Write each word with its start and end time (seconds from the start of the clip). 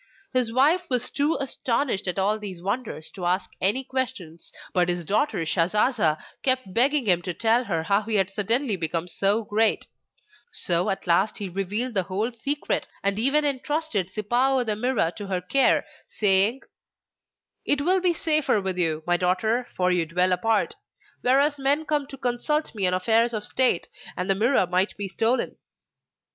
His 0.33 0.51
wife 0.51 0.89
was 0.89 1.11
too 1.11 1.37
astonished 1.39 2.07
at 2.07 2.17
all 2.17 2.39
these 2.39 2.59
wonders 2.59 3.11
to 3.11 3.27
ask 3.27 3.51
any 3.61 3.83
questions, 3.83 4.51
but 4.73 4.89
his 4.89 5.05
daughter 5.05 5.45
Shasasa 5.45 6.17
kept 6.41 6.73
begging 6.73 7.05
him 7.05 7.21
to 7.21 7.35
tell 7.35 7.65
her 7.65 7.83
how 7.83 8.01
he 8.01 8.15
had 8.15 8.33
suddenly 8.33 8.75
become 8.75 9.07
so 9.07 9.43
great; 9.45 9.85
so 10.51 10.89
at 10.89 11.05
last 11.05 11.37
he 11.37 11.47
revealed 11.49 11.93
the 11.93 12.01
whole 12.09 12.31
secret, 12.31 12.87
and 13.03 13.19
even 13.19 13.45
entrusted 13.45 14.09
Sipao 14.11 14.63
the 14.65 14.75
Mirror 14.75 15.11
to 15.17 15.27
her 15.27 15.39
care, 15.39 15.85
saying: 16.09 16.61
'It 17.65 17.81
will 17.81 18.01
be 18.01 18.15
safer 18.15 18.59
with 18.59 18.79
you, 18.79 19.03
my 19.05 19.17
daughter, 19.17 19.67
for 19.75 19.91
you 19.91 20.07
dwell 20.07 20.31
apart; 20.31 20.73
whereas 21.21 21.59
men 21.59 21.85
come 21.85 22.07
to 22.07 22.17
consult 22.17 22.73
me 22.73 22.87
on 22.87 22.95
affairs 22.95 23.35
of 23.35 23.43
state, 23.45 23.87
and 24.17 24.27
the 24.27 24.33
Mirror 24.33 24.65
might 24.65 24.97
be 24.97 25.07
stolen. 25.07 25.57